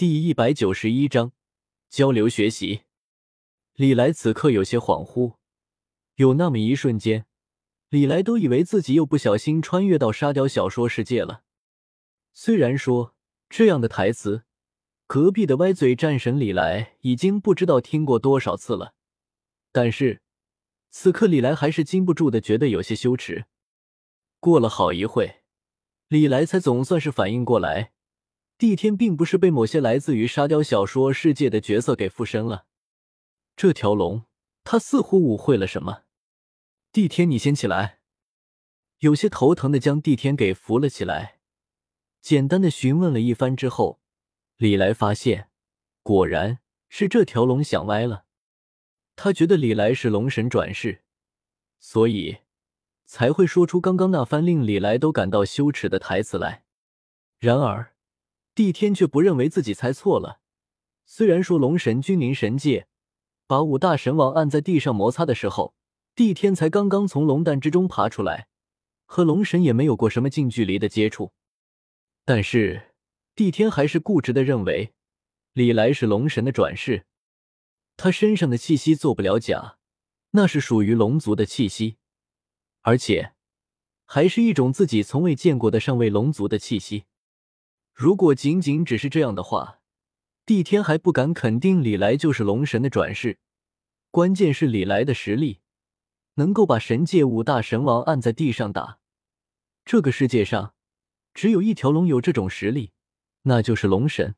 [0.00, 1.32] 第一百九十一章
[1.90, 2.84] 交流学习。
[3.74, 5.34] 李来此刻有些恍惚，
[6.14, 7.26] 有那么一瞬间，
[7.90, 11.42] 李来都以为自己又不小心穿越到沙雕小说世界了。
[12.32, 13.14] 虽然说
[13.50, 14.44] 这样的台词，
[15.06, 18.94] 隔壁的歪嘴战神李来已经不知道听过多少次了，
[19.70, 20.22] 但是
[20.88, 23.44] 此刻李来还是禁不住的觉得有些羞耻。
[24.38, 25.42] 过了好一会，
[26.08, 27.92] 李来才总算是反应过来。
[28.60, 32.66] 帝天并不是被某些来自于沙雕小说世界的角色给附身了，
[33.56, 34.26] 这条龙，
[34.64, 36.02] 他似乎误会了什么。
[36.92, 38.00] 帝天，你先起来。
[38.98, 41.38] 有些头疼的将帝天给扶了起来，
[42.20, 44.02] 简单的询问了一番之后，
[44.58, 45.48] 李来发现，
[46.02, 46.58] 果然
[46.90, 48.26] 是这条龙想歪了。
[49.16, 51.02] 他觉得李来是龙神转世，
[51.78, 52.40] 所以
[53.06, 56.64] 才会说出刚刚那番令李来都感到羞耻的台词来。
[57.38, 57.94] 然而。
[58.60, 60.42] 帝天却不认为自己猜错了。
[61.06, 62.88] 虽然说龙神君临神界，
[63.46, 65.74] 把五大神王按在地上摩擦的时候，
[66.14, 68.48] 帝天才刚刚从龙蛋之中爬出来，
[69.06, 71.32] 和龙神也没有过什么近距离的接触。
[72.26, 72.92] 但是
[73.34, 74.92] 帝天还是固执的认为
[75.54, 77.06] 李来是龙神的转世，
[77.96, 79.78] 他身上的气息做不了假，
[80.32, 81.96] 那是属于龙族的气息，
[82.82, 83.32] 而且
[84.04, 87.04] 还是一种自己从未见过的上位龙族的气息。
[88.00, 89.80] 如果仅仅只是这样的话，
[90.46, 93.38] 帝天还不敢肯定李来就是龙神的转世。
[94.10, 95.60] 关键是李来的实力，
[96.36, 99.00] 能够把神界五大神王按在地上打。
[99.84, 100.72] 这个世界上
[101.34, 102.92] 只有一条龙有这种实力，
[103.42, 104.34] 那就是龙神，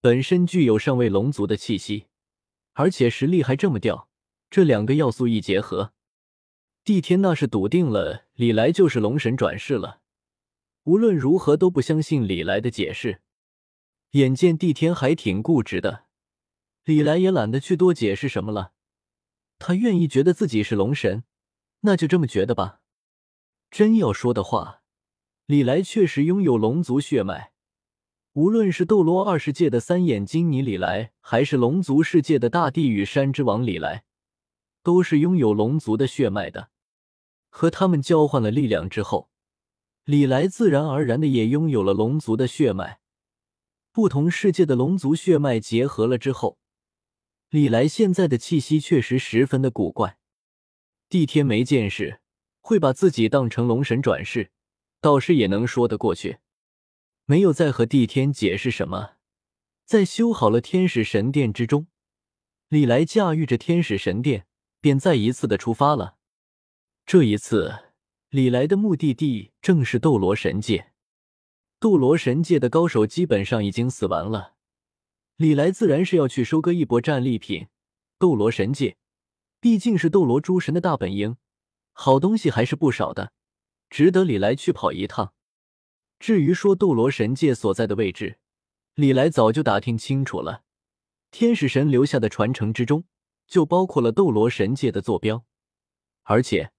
[0.00, 2.06] 本身具有上位龙族的气息，
[2.74, 4.08] 而且实力还这么吊。
[4.48, 5.92] 这两个要素一结合，
[6.84, 10.02] 帝天那是笃定了李来就是龙神转世了。
[10.90, 13.20] 无论如何都不相信李来的解释。
[14.12, 16.06] 眼见帝天还挺固执的，
[16.82, 18.72] 李来也懒得去多解释什么了。
[19.60, 21.22] 他愿意觉得自己是龙神，
[21.82, 22.80] 那就这么觉得吧。
[23.70, 24.82] 真要说的话，
[25.46, 27.52] 李来确实拥有龙族血脉。
[28.32, 34.02] 无论是斗罗二世界的三眼金尼李来，还是龙族世界的大地与山之王李来，
[34.82, 36.70] 都是拥有龙族的血脉的。
[37.48, 39.29] 和他们交换了力量之后。
[40.04, 43.00] 李来自然而然的也拥有了龙族的血脉，
[43.92, 46.58] 不同世界的龙族血脉结合了之后，
[47.50, 50.18] 李来现在的气息确实十分的古怪。
[51.08, 52.20] 帝天没见识，
[52.60, 54.50] 会把自己当成龙神转世，
[55.00, 56.38] 倒是也能说得过去，
[57.26, 59.16] 没有再和帝天解释什么。
[59.84, 61.88] 在修好了天使神殿之中，
[62.68, 64.46] 李来驾驭着天使神殿，
[64.80, 66.16] 便再一次的出发了。
[67.04, 67.89] 这一次。
[68.30, 70.92] 李来的目的地正是斗罗神界，
[71.80, 74.54] 斗罗神界的高手基本上已经死完了，
[75.34, 77.66] 李来自然是要去收割一波战利品。
[78.20, 78.96] 斗罗神界
[79.58, 81.38] 毕竟是斗罗诸神的大本营，
[81.92, 83.32] 好东西还是不少的，
[83.88, 85.34] 值得李来去跑一趟。
[86.20, 88.38] 至于说斗罗神界所在的位置，
[88.94, 90.62] 李来早就打听清楚了，
[91.32, 93.02] 天使神留下的传承之中
[93.48, 95.44] 就包括了斗罗神界的坐标，
[96.22, 96.70] 而且。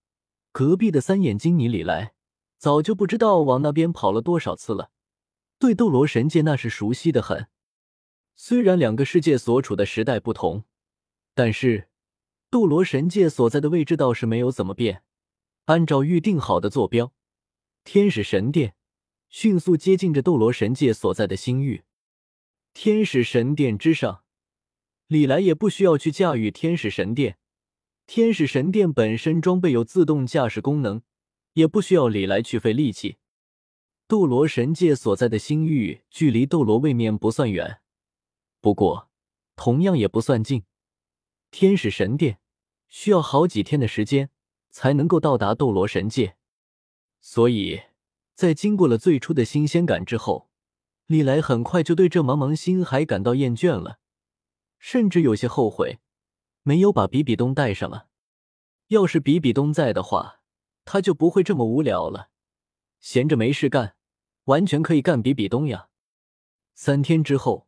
[0.52, 2.14] 隔壁的三眼金尼里来，
[2.58, 4.92] 早就不知道往那边跑了多少次了，
[5.58, 7.48] 对斗罗神界那是熟悉的很。
[8.36, 10.66] 虽然两个世界所处的时代不同，
[11.34, 11.90] 但是
[12.50, 15.04] 斗罗神界所在的位置倒是没有怎么变。
[15.66, 17.14] 按照预定好的坐标，
[17.84, 18.76] 天使神殿
[19.30, 21.84] 迅速接近着斗罗神界所在的星域。
[22.74, 24.24] 天使神殿之上，
[25.08, 27.38] 李来也不需要去驾驭天使神殿。
[28.08, 31.02] 天使神殿本身装备有自动驾驶功能，
[31.54, 33.18] 也不需要李来去费力气。
[34.08, 37.80] 斗罗神界所在的星域距离斗罗位面不算远，
[38.60, 39.10] 不过
[39.56, 40.64] 同样也不算近。
[41.50, 42.40] 天使神殿
[42.90, 44.30] 需要好几天的时间
[44.70, 46.36] 才能够到达斗罗神界，
[47.22, 47.82] 所以
[48.36, 50.50] 在经过了最初的新鲜感之后，
[51.06, 54.00] 李来很快就对这茫茫星海感到厌倦了，
[54.78, 56.00] 甚至有些后悔。
[56.64, 58.08] 没有把比比东带上了。
[58.88, 60.42] 要是比比东在的话，
[60.86, 62.30] 他就不会这么无聊了。
[63.00, 63.96] 闲着没事干，
[64.46, 65.90] 完全可以干比比东呀。
[66.74, 67.68] 三天之后，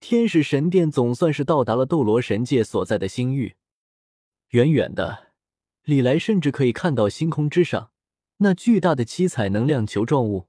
[0.00, 3.56] 天使神殿总算是到达了斗罗神界所在的星域。
[4.50, 5.32] 远远的，
[5.84, 7.92] 李来甚至可以看到星空之上
[8.38, 10.48] 那巨大的七彩能量球状物。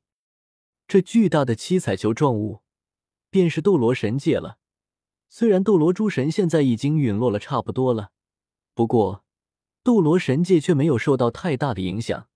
[0.87, 2.61] 这巨大的七彩球状物，
[3.29, 4.59] 便是斗罗神界了。
[5.27, 8.11] 虽然斗罗诸神现在已经陨落了差不多了，
[8.73, 9.23] 不过
[9.83, 12.27] 斗罗神界却没有受到太大的影响。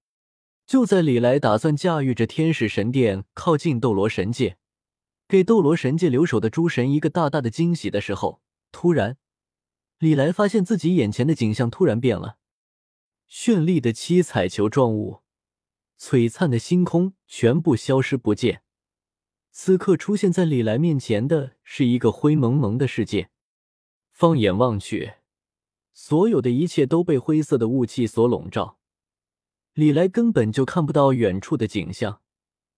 [0.65, 4.57] 就在李来打算驾驭着天使神殿靠近斗罗神界，
[5.27, 8.41] 给斗罗神界留守的诸神一个大大的惊喜的时候，
[8.71, 9.17] 突然，
[9.97, 12.37] 李来发现自己眼前的景象突然变了，
[13.27, 15.21] 绚丽的七彩球状物，
[15.99, 18.61] 璀璨的星空全部消失不见。
[19.51, 23.29] 此刻出现在李来面前的是一个灰蒙蒙的世界，
[24.11, 25.13] 放眼望去，
[25.93, 28.77] 所有的一切都被灰色的雾气所笼罩，
[29.73, 32.21] 李来根本就看不到远处的景象，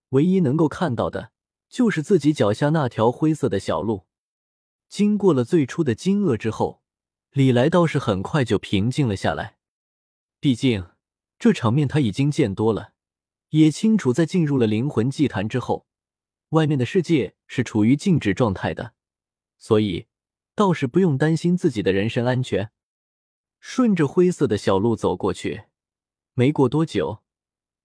[0.10, 1.32] 唯一能够看到的。
[1.70, 4.06] 就是自己脚下那条灰色的小路，
[4.90, 6.82] 经过了最初的惊愕之后，
[7.32, 9.56] 李来倒是很快就平静了下来。
[10.42, 10.88] 毕竟
[11.40, 12.92] 这场面他已经见多了，
[13.52, 15.88] 也清楚在进入了灵魂祭坛之后，
[16.52, 18.94] 外面的世界是处于静止状态的，
[19.58, 20.08] 所以
[20.56, 22.72] 倒是不用担心自己的人身安全。
[23.60, 25.66] 顺着灰色的小路走过去，
[26.34, 27.22] 没过多久，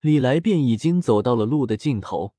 [0.00, 2.34] 李来便已经走到了路的尽头。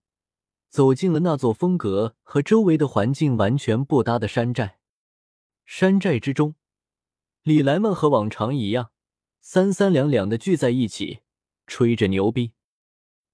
[0.69, 4.79] 走进了那座风格和周围的环境完全不搭的山寨。
[5.65, 6.55] 山寨之中，
[7.43, 8.91] 李来们和往常一样，
[9.39, 11.19] 三三两两的聚在一起，
[11.67, 12.51] 吹着牛逼。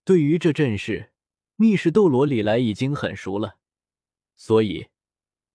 [0.04, 1.13] 对于这阵势，
[1.56, 3.58] 密室斗罗李来已经很熟了，
[4.36, 4.88] 所以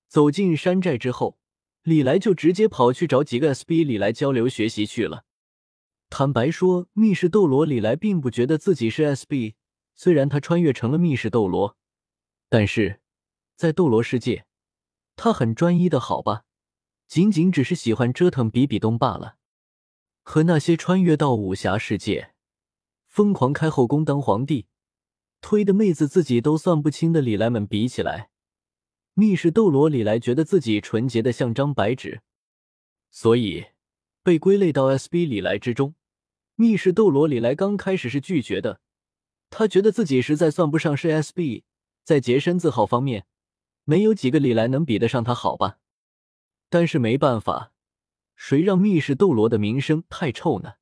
[0.06, 1.38] 走进山寨之后，
[1.82, 5.24] 李来就直接跑去找几个 SB 李来交流学习去了。
[6.10, 9.54] 坦白说，密室斗罗李来并不觉得自己是 SB。
[9.94, 11.76] 虽然他穿越成了密室斗罗，
[12.48, 13.00] 但是
[13.56, 14.46] 在斗罗世界，
[15.16, 16.44] 他很专一的好吧？
[17.08, 19.38] 仅仅只是喜欢折腾比比东罢了。
[20.22, 22.34] 和那些穿越到武侠世界、
[23.06, 24.66] 疯狂开后宫当皇帝、
[25.40, 28.30] 推的妹子自己都算不清的李来们比起来，
[29.14, 32.22] 密室斗罗李来觉得自己纯洁的像张白纸，
[33.10, 33.66] 所以
[34.22, 35.94] 被归类到 SB 李来之中。
[36.56, 38.80] 密室斗罗李来刚开始是拒绝的。
[39.50, 41.62] 他觉得自己实在算不上是 SB，
[42.04, 43.24] 在洁身自好方面，
[43.84, 45.78] 没有几个李来能比得上他好吧。
[46.68, 47.72] 但是没办法，
[48.36, 50.74] 谁让密室斗罗的名声太臭呢？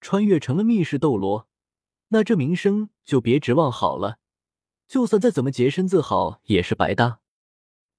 [0.00, 1.48] 穿越成了密室斗罗，
[2.08, 4.18] 那这名声就别指望好了。
[4.86, 7.20] 就算再怎么洁身自好，也是白搭。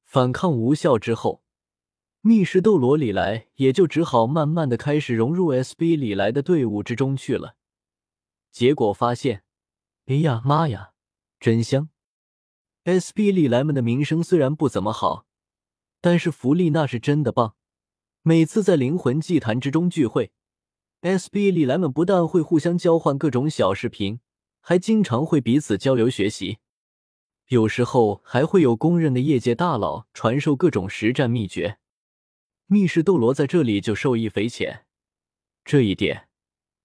[0.04, 1.44] 反抗无效之后，
[2.22, 7.56] 密室斗罗李来也就只好慢慢的开始融入 SB 李来的队伍之中去了。
[8.52, 9.44] 结果发现。
[10.06, 10.94] 哎呀妈呀，
[11.38, 11.90] 真香
[12.86, 15.26] ！SB 李来们的名声虽然不怎么好，
[16.00, 17.56] 但是福利那是真的棒。
[18.22, 20.32] 每次在灵魂祭坛之中聚会
[21.02, 24.20] ，SB 李来们不但会互相交换各种小视频，
[24.60, 26.60] 还经常会彼此交流学习。
[27.48, 31.78] 有时候还会有公认的业界大佬传授各种实战秘诀。
[32.66, 34.86] 密室斗罗在这里就受益匪浅，
[35.64, 36.28] 这一点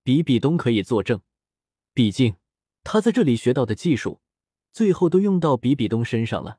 [0.02, 1.20] 比比东可以作证。
[1.92, 2.36] 毕竟。
[2.84, 4.20] 他在这里学到的技术，
[4.72, 6.58] 最后都用到比比东身上了。